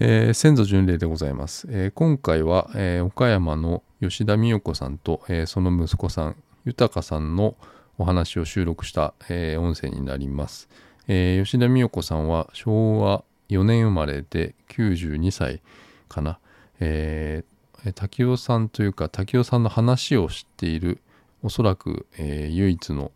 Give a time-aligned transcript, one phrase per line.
[0.00, 1.66] えー先祖巡礼でございます。
[1.70, 7.56] えー今回は、えー岡山の吉田美代子さんと、えその息子さん、豊さんの
[7.98, 10.68] お話を収録した、え音声になります。
[11.08, 15.60] え吉田美代子さんは昭和4年生まれで92歳
[16.08, 16.38] かな。
[16.78, 21.00] えー滝尾さんというか滝尾さんの話を知っている
[21.42, 23.10] おそらく、え唯一の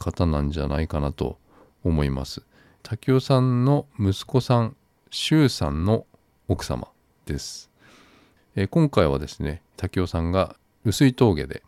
[0.00, 1.38] 方なんじゃないかなと
[1.84, 2.42] 思います。
[2.82, 4.76] 滝尾さんの息子さん
[5.10, 6.06] 周さんの
[6.46, 6.88] 奥様
[7.24, 7.70] です、
[8.54, 11.62] えー今回はですね滝尾さんが碓水峠で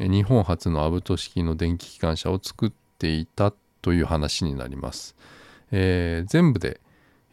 [0.00, 3.52] 日本初のアブト式の電気機関車を作っていた
[3.82, 5.14] という話になります、
[5.70, 6.80] えー全部で、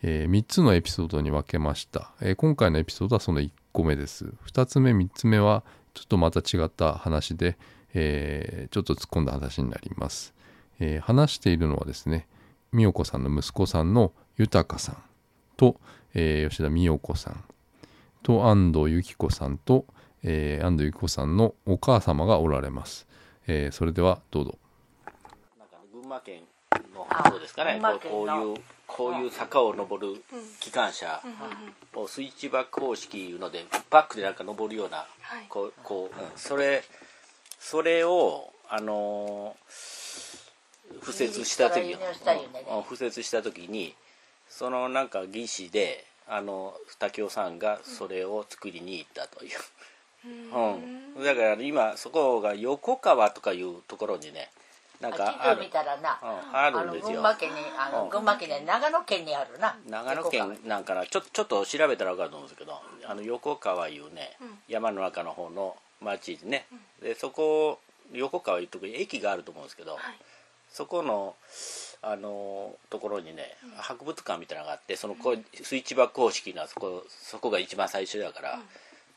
[0.04, 4.32] え3つのエピソードに分けました、えー今回のエピソードはその1個目です。
[4.46, 5.64] 2つ目3つ目は
[5.96, 7.58] ちょっとまた違った話で、
[7.96, 10.36] えーちょっと突っ込んだ話になります、
[10.80, 12.28] えー話しているのはですね
[12.72, 15.13] 美代子さんの息子さんの豊さん。
[15.58, 15.80] と、
[16.14, 17.44] えー吉田美代子さん
[18.24, 19.86] と安藤由紀子さんと、
[20.24, 23.08] えー安藤由紀子さんのお母様がおられます、
[23.48, 24.58] えーそれではどうぞ。
[25.58, 26.44] なんか群馬県
[26.96, 27.82] の方ですかね。
[28.10, 30.24] こういうこういう坂を登る
[30.60, 31.22] 機関車
[31.96, 35.46] をスイッチバック方式いうのでバックでなんか登るようなはい。
[35.50, 36.28] こうこう、うん。
[36.36, 36.84] それ
[37.60, 40.04] それをあのー
[41.06, 42.66] 敷設した時イギリスから輸入したよね。
[42.70, 42.84] うんうん。
[42.84, 43.96] 敷設した時に
[44.56, 49.52] そのなんか技師であの竹雄さんがそれを作りに行ったという。
[50.26, 54.50] うん、だから今そこが横川とかいうところにね
[55.02, 55.58] なんかある。
[55.58, 57.08] 地図見たらな、うんあるんですよ。
[57.08, 58.10] の群馬県にあの、うん。
[58.10, 59.76] 群馬県で長野県にあるな。
[59.90, 61.06] 長野県なんかな。
[61.06, 64.38] ちょちょっと調べたら分かると思うんですけどあの横川いうね、
[64.70, 66.68] 山の中の方の町でね、
[67.02, 67.80] でそこ
[68.14, 69.98] 横川いうとこに駅があると思うんですけど、
[70.70, 71.36] そこの
[72.04, 78.60] あのところにね博物館みたいなのがあってそのこうスイッチバック方式のそこそこが一番最初だから、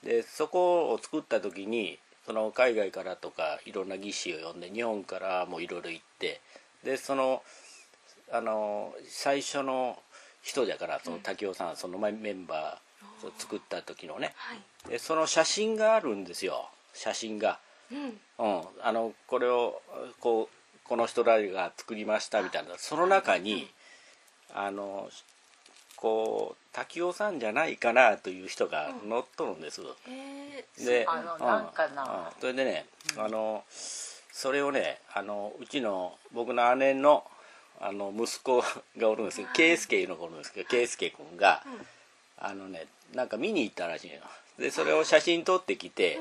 [0.04, 6.40] でそこを作った時にその海外からとかいろんな技師を呼んで日本からもいろいろ行って
[6.84, 7.42] でその
[8.32, 9.98] あの最初の
[10.42, 14.32] 人だからその滝尾さん、そのメンバーを作った時のね、
[14.88, 16.68] でその写真があるんですよ。
[16.94, 17.58] 写真が。
[17.90, 19.80] うん、あのこれを
[20.20, 20.55] こう
[20.88, 22.42] この人らが作りました？
[22.42, 22.70] みたいな。
[22.76, 23.68] その中に
[24.54, 25.08] あの
[25.96, 29.80] こう滝尾さんじゃないかなという人が乗っとるんです。
[30.84, 31.40] であのうん。
[31.40, 32.02] なんかな。
[32.02, 32.08] うん。
[32.40, 32.86] それでね、
[33.16, 37.24] あのそれをねあのうちの僕の姉の
[37.80, 38.62] あの息子
[38.96, 41.62] がおるんですけど圭介いうのがおるんですけど圭介君が、
[42.38, 44.16] あのねなんか見に行ったらしいの。
[44.58, 46.18] でそれを写真撮ってきて、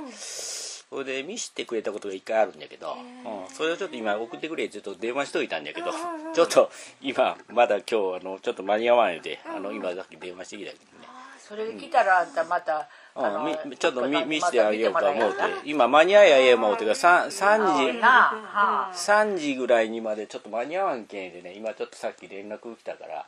[0.90, 5.92] それで見せてくれたことが一回あるんだけど、うん、それをちょっと今送ってくれってちょっと電話しといたんだけど、
[6.34, 6.70] ちょっと
[7.02, 11.08] 今まだ今日あのちょっと間に合わないので、あの今さっき電話してきたけどね、
[11.48, 15.38] それ来たらあんたまた、あのうん、みちょっと見見せてあげようと思うて。
[15.66, 18.10] 今間に合いやええ思うてか 3, 3時な。
[18.10, 18.92] はあ。
[18.94, 23.26] 3時ぐらいにまでちょっと間に合わんけんでね今ちょっとさっき連絡来たから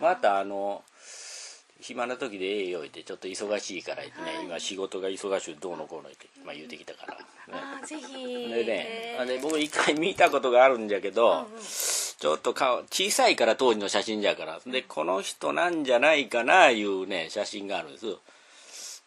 [0.00, 0.82] またあの
[1.80, 7.20] 暇な時でええよ言ってちょっと忙しいから言ってね今仕事が忙しいどうのこうの言って、まあ、言うてきたから、ね、
[7.52, 8.48] あーぜひ。
[8.48, 18.06] でね、あで僕一回見たことがあるんじゃけど、ちょっと顔小さいから当時の写真じゃからでこの人なんじゃないかないうね写真があるんです。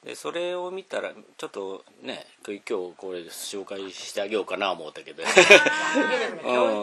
[0.05, 2.63] でそれを見たらちょっとね今日
[2.97, 5.23] これ紹介してあげようかな思ったけど。
[5.23, 6.80] テレビの教育テレビでな、 ん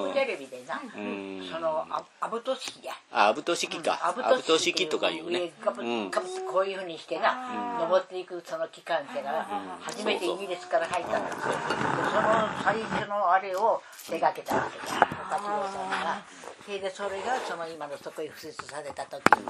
[0.92, 2.92] そのあアブト式や。
[3.12, 6.10] あアブト式か、アアブト式とかいう上ねガブうん。
[6.10, 9.46] ガブこういうふうにしてな、登っていくその期間ってのが
[9.80, 14.84] 初めてイギリスから入ったんですよ、でその最初のあれを手がけたわけだ。
[15.28, 16.22] 岡地さんが。
[16.64, 19.46] それでそれがその今のそこに付設された時に、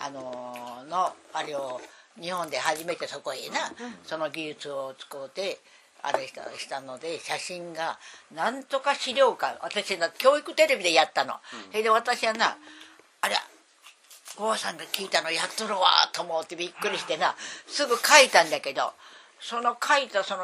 [0.00, 1.80] あのーのあれを
[2.20, 3.72] 日本で初めてそこへな、
[4.04, 5.58] その技術を使うて
[6.06, 7.98] あれしたしたので写真が
[8.34, 11.32] なんとか資料館私の教育テレビでやったの、
[11.70, 12.58] それで私はな
[13.22, 13.36] あれ
[14.36, 15.80] おばさんが聞いたのやっとるわ
[16.12, 17.34] と思ってびっくりしてな
[17.66, 18.92] すぐ書いたんだけど
[19.40, 20.42] その書いたその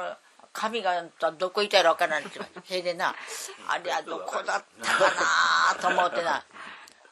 [0.52, 1.04] 紙が
[1.38, 3.14] どこいたらわからないんですよそれでな
[3.68, 5.10] あれは どこだったか
[5.76, 6.42] なと思ってな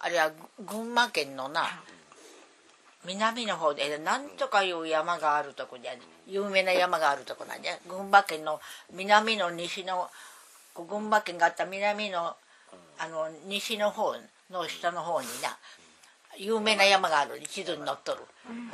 [0.00, 0.30] あれは
[0.60, 1.68] 群馬県のな
[3.08, 5.92] 南の方でなんとかいう山があるとこじゃ
[6.26, 7.72] 有名な山があるとこなんじゃ。
[7.88, 8.60] 群馬県の
[8.92, 10.08] 南の西の
[10.74, 12.36] 群馬県があった南の
[12.98, 14.14] あの西の方
[14.50, 15.56] の下の方にな
[16.36, 17.40] 有名な山がある。
[17.48, 18.20] 地図に載っとる、
[18.50, 18.70] うん。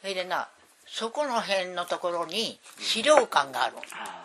[0.00, 0.48] それでな
[0.86, 3.76] そこの辺のところに資料館がある。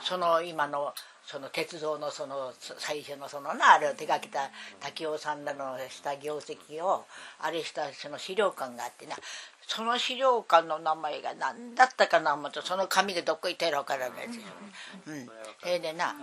[0.02, 0.94] その今の
[1.26, 7.06] その鉄道のその最初のそのなあれを手がけた滝尾さんらのした業績を
[7.40, 9.16] あれしたその資料館があってな
[9.68, 14.52] その資料館の名前が何だったかな思うとその紙がどっこ行ったら分からないですよね。
[15.08, 15.26] うん、
[15.62, 16.16] それでな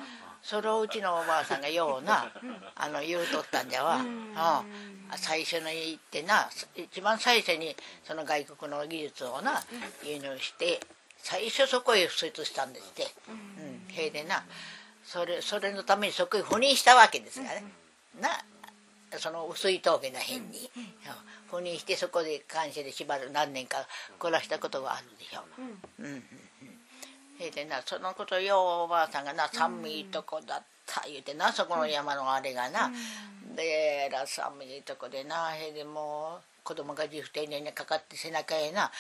[0.43, 2.31] それをうちのおばあさんがような
[2.77, 4.35] あの言うとったんじゃわ、うん、
[5.17, 9.63] 最初の行ってな一番最初にその外国の技術をな
[10.05, 10.81] 輸入して
[11.19, 14.45] 最初そこへ輸出したんですって、うん、へでな
[15.05, 17.65] それそれのためにそこへ赴任したわけですからね、
[18.21, 18.29] な
[19.19, 20.71] その薄い峠の辺に、
[21.51, 23.87] 赴任してそこで感謝でしばらく何年か
[24.19, 26.03] 暮らしたことがあるでしょう。
[26.03, 26.13] うん。
[26.13, 26.23] うん
[27.39, 32.89] それでなそのことようおばあさんがな寒いとこだった言うてなそこの山のあれがな、
[33.57, 38.93] でえら寒いとこでなへでもう子供が自負定年にかかって背中へな、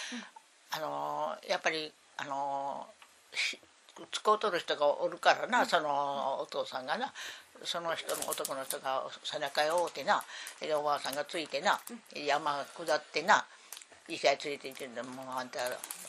[0.72, 2.87] あのやっぱりあの
[4.10, 7.12] 使うとる人がおるからなそのお父さんがな
[7.64, 10.22] その人の男の人が背中へ追うてな
[10.60, 11.78] でおばあさんがついてな
[12.14, 13.44] 山下ってな
[14.08, 15.58] 医者へついていってもうあんた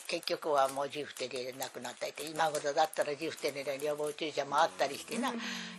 [0.08, 5.32] 結局はもうジフテレで亡くなったって今頃だったらジフテレで予防注射もあったりしてな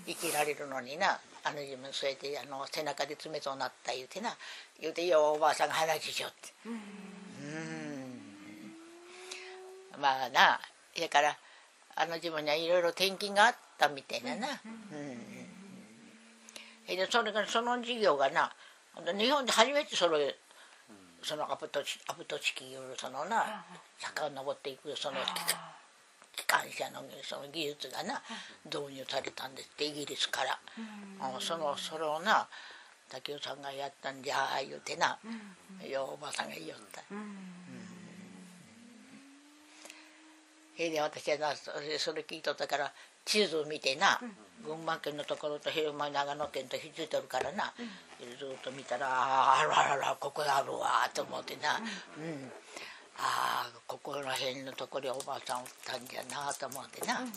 [0.06, 4.36] 生きられるのになあの自分そうやってあの背中で爪そうなった言うてな
[4.82, 6.54] 言うてよおばあさんが話しよって。
[6.66, 6.76] うん。
[10.02, 10.60] まあな
[11.00, 11.38] だから
[11.96, 14.48] あの自分にはいろいろ転勤があったみたいなな。
[14.48, 15.36] うん
[16.88, 18.52] でそれからその事業がな
[19.18, 20.36] 日本で初めてそれ
[21.24, 23.66] そのアプトアプト式いうそのな
[23.98, 25.18] 坂を登っていくその
[26.36, 28.22] 機関車のその技術がな
[28.66, 32.48] 導入されたんですってイギリスから、うん、そのそれをな
[33.10, 37.02] 竹雄さんがやったんじゃあ言うてな、うん、よおばさんが言いよった。
[37.10, 37.65] うん
[40.76, 41.72] それで私はなそ
[42.14, 42.92] れ聞いとったから
[43.24, 44.20] 地図見てな、
[44.64, 47.74] 群馬県のところと昼間長野県とひっついてるからな、
[48.38, 52.52] ずっと見たらあらららここあるわと思ってな、うん。
[53.18, 57.22] ああここら辺のところにおばあさんおったんじゃなと思ってな。
[57.22, 57.26] うん。
[57.26, 57.32] うん。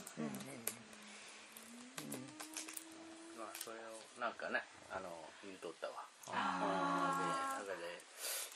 [3.39, 5.09] まあそれをなんかねあの
[5.45, 5.95] 言うとったわ。
[6.31, 8.03] あで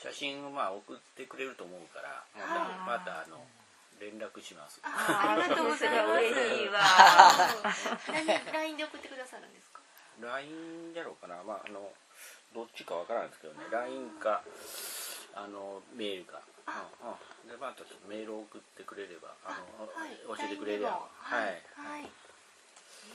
[0.02, 3.46] 写真をまあ送ってくれると思うからまたまたあの。
[4.02, 4.82] 連絡します。
[4.82, 5.90] ありがとうそれ
[6.34, 6.82] 嬉しいわ。
[8.10, 9.78] 何ラインで送ってくださるんですか？
[10.20, 11.93] ラインだろうかな、まああの
[12.52, 14.43] どっちかわからないですけどね、ラインか
[15.34, 16.43] あのメールか。
[16.66, 21.62] うんうん、でまたちょっとメールを送ってくれればあの、はい、教えてくれればはい。
[21.75, 22.10] はい。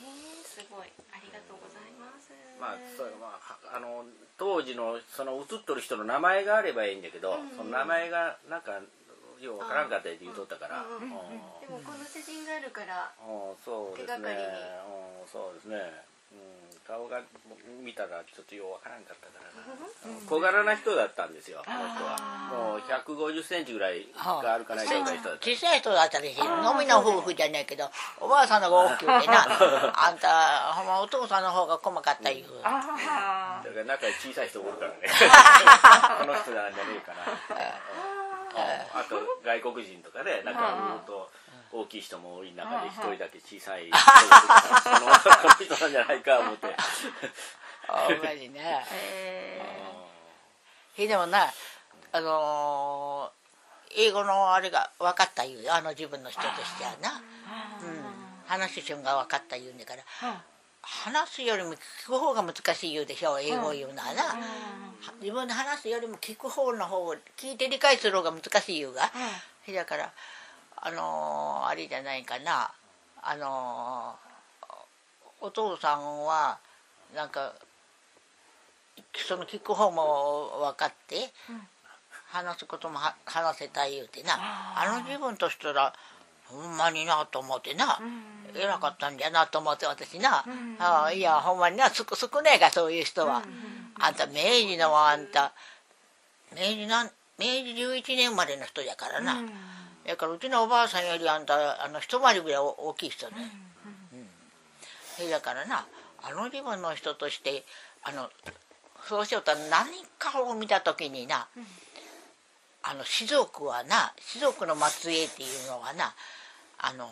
[0.00, 2.30] ー、すごいありがとうございます。
[2.60, 4.04] まあそれまああの
[4.36, 8.80] 当時のその写っとる人の名前があればいいんだけど、うん、その名前がなんか
[9.44, 11.24] ようわからんかったって言うとったから、でも
[11.84, 13.12] この写真があるから
[13.64, 14.28] そうですね。
[15.30, 15.76] そうですね、
[16.32, 17.20] うん、顔が
[17.84, 19.58] 見たらちょっとようわからんかったからな。
[20.26, 22.16] 小柄な人だったんですよ僕は。
[22.48, 25.44] もう1 5 0センチぐらいがあるかないかぐらい人だった。
[25.44, 29.44] 小さい人だったでし飲みの夫婦じゃないけどおばあさんのが大きくてな。
[29.92, 32.80] あんたほんまお父さんの方が細かったいう、だか
[33.76, 34.96] ら中に小さい人おるからね。
[36.20, 37.18] この人なんじゃねえかな
[38.56, 41.28] あと外国人とかでなんかと
[41.72, 43.98] 大きい人も多い中で一人だけ小さい人が
[45.42, 46.74] この人なんじゃないか思って。
[47.88, 48.84] あマジね。
[50.96, 51.52] へでもな
[52.10, 58.02] あのー、英語のあれが分かった言うあの自分の人としてはな、うん、
[58.46, 60.02] 話す瞬間分かった言うんだから
[60.90, 61.76] 話すよりも聞
[62.06, 63.40] く方が難しい言うでしょう。
[63.40, 64.36] 英語言うのはな、
[65.20, 69.12] 自分で話すよりも聞く方の方を聞いて理解する方が難しい言うが、
[69.72, 70.10] だから
[70.76, 72.72] あのー、あれじゃないかな。
[73.22, 76.58] あのー、お父さんは
[77.14, 77.52] なんか
[79.14, 81.30] その聞く方も分かって、
[82.30, 84.38] 話すことも話せたい言うてな。
[84.74, 85.92] あの自分としたら
[86.50, 93.44] ほんまになと思ってな、うん、偉かったんじゃなと思って私な、うん、あいやほんまにな少少ねえかそういう人は、うん、
[94.02, 94.32] あんた明
[94.68, 95.52] 治のあんた
[96.52, 99.36] 明治なん明治11年生まれの人やからな、
[100.04, 103.34] だからうちのおばあさんよりあんたあの一回りぐらい大きい人ね、
[105.20, 105.30] うん。
[105.30, 105.86] だからな
[106.20, 107.64] あの自分の人として
[108.02, 108.28] あの
[109.08, 109.86] そうしようと何
[110.18, 111.46] かを見た時にな、
[112.82, 116.14] あの士族はな士族の末裔っていうのはな
[116.78, 117.06] あの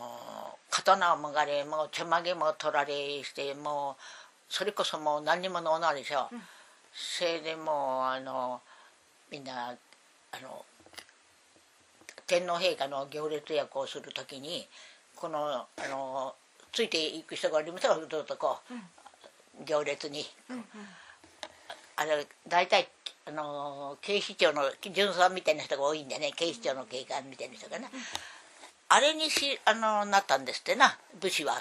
[0.71, 4.03] 刀をもがれもう手曲げも取られしてもう
[4.49, 6.41] それこそもう何にものうないでしょ、うん、
[6.93, 8.61] それでもうあの
[9.31, 9.75] みんなあ
[10.43, 10.65] の
[12.27, 14.67] 天皇陛下の行列役をする時に
[15.15, 16.35] このあの
[16.73, 20.27] ついていく人がおりますからずっとこう、行列に、
[21.97, 22.87] あれ大体
[23.25, 26.33] あの警視庁の巡査みたいな人が多いんでね。
[26.37, 27.89] 警視庁の警官みたいな人がね、
[28.89, 30.97] あれにしあのなったんですってな。
[31.21, 31.55] 武士は。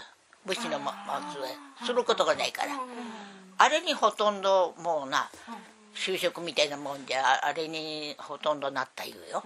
[0.45, 2.73] 武士の末裔することがないから、
[3.57, 5.27] あれにほとんどもうな
[5.95, 9.43] 就職みたいなもんじゃあれにほとんどなった言うよ。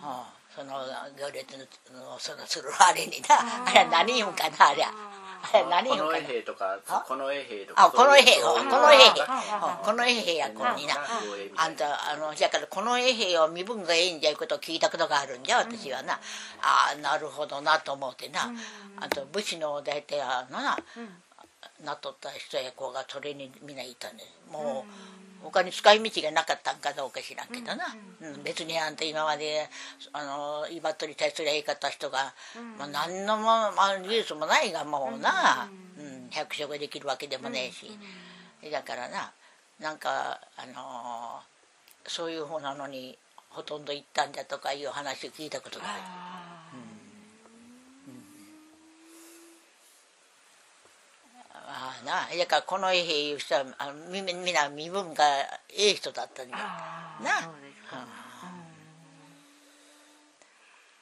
[0.00, 0.72] はあその
[1.18, 1.58] 行列
[1.92, 3.36] のそのするあれにな、
[3.66, 4.88] あれは何言うんかなあれは。
[5.52, 6.16] あ れ何言うんかな。
[6.16, 7.00] この衛兵とかあ？
[7.06, 10.94] この衛兵とあ、かこの衛兵、この衛兵、あこの衛兵やこんにな。
[11.56, 16.14] あんた、あの、じゃから、この衛兵を身分がええんじゃいうことを聞いたことがあるんじゃ、私はな。
[16.14, 18.52] ああ、なるほどなと思ってな。
[19.00, 20.78] あと、武士の大体あのな、
[21.84, 24.24] なっとった人や子がそれにみんないたね。
[24.50, 24.92] もう、
[25.50, 27.84] 他に使い道がなかったんかどうか知らんけどな、
[28.20, 29.68] うん別にあんた今まで
[30.12, 32.34] あの威張っとり対するええかった人が、
[32.78, 37.96] まあ、何のも、まあ、技術もないがもうな、うん百姓できるわけでもねえし、
[38.70, 39.32] だからな
[39.80, 41.56] なんかあのー
[42.08, 46.02] そういうふうなのにほとんど行ったんだとかいう話を聞いたことがある。
[51.68, 52.28] ああな。
[52.36, 53.64] だからこの衛兵いう人は
[54.10, 55.24] みみんな身分が
[55.70, 57.52] ええ人だったんだな。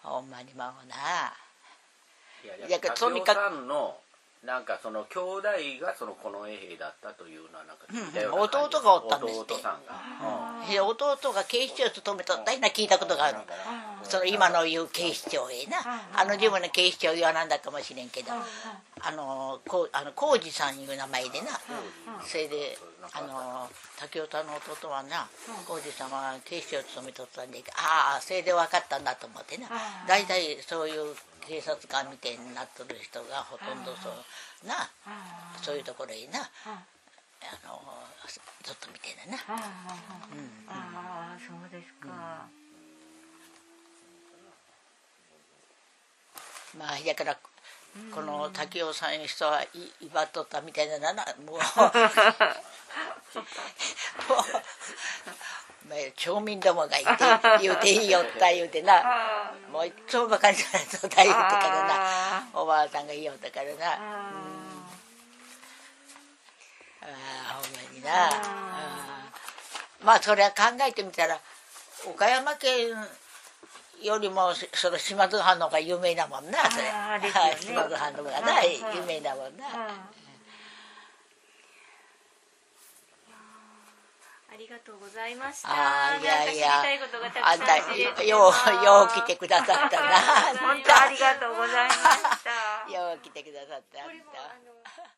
[0.02, 0.94] ほんまにまあな。
[2.44, 3.96] いやいや竹とにかく雄さんの
[4.44, 5.48] なんかその兄弟
[5.80, 8.76] がそのこの衛兵だったというのはなんか聞いたような感じ。
[8.76, 13.38] 弟がおったんです弟さんが、で弟が警視庁に勤めとったいうのは聞いたことがある。
[14.02, 15.80] その今の言う警視庁へな。
[16.14, 18.32] あの自分の警視庁言わなんだかもしれんけど。
[19.00, 21.48] あのこうあの浩二さんいう名前でな。
[22.22, 22.78] それで
[23.12, 23.68] あの
[23.98, 25.28] 竹雄さんの弟はな
[25.66, 29.68] 浩二さんは警視庁に勤めとったんでああそれで分かったんだと思ってな。
[30.08, 31.14] 大体そういう
[31.46, 34.88] 警察官みたいになっとる人がほとんどそうな
[35.60, 36.80] そういうところへなあ
[37.66, 37.82] の
[38.62, 39.42] ちょっとみたいなな。
[40.68, 42.08] ああそうですか、
[46.78, 47.36] まあだから
[48.12, 49.68] この竹雄さん人はい
[50.00, 51.58] 威張っとったみたいななもう
[53.40, 53.46] もう
[55.88, 57.06] まあ町民どもがいて
[57.60, 59.02] 言うていいよった言うてな。
[59.70, 62.48] もういっつもばかりされとった言うてからな。
[62.54, 63.92] おばあさんが言いよったからな。
[63.92, 63.98] あ
[67.06, 68.28] あほんまにな。
[68.28, 70.06] あー。
[70.06, 71.38] まあそれは考えてみたら
[72.06, 72.88] 岡山県
[74.02, 76.84] よりもその島津藩の方が有名だもんなそれ。
[76.84, 76.90] ね。
[77.60, 79.66] 島津藩の方がな有名だもんな
[84.54, 85.68] ありがとうございました。
[85.68, 90.14] あーいやいやあんたようよう来てくださったな。
[90.62, 91.98] 本当ありがとうございまし
[92.46, 92.86] た。
[92.86, 95.13] よう来てくださったあんた